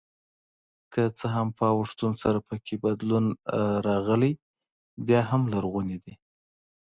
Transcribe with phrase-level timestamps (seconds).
[0.93, 3.25] که څه هم په اوښتون سره پکې بدلون
[3.87, 4.31] راغلی
[5.07, 6.13] بیا هم لرغوني دي.